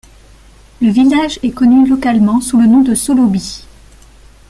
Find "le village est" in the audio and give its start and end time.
0.81-1.51